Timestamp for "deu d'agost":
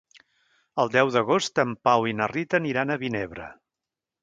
0.95-1.61